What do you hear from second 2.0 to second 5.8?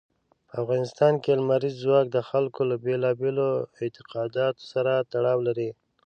د خلکو له بېلابېلو اعتقاداتو سره تړاو لري.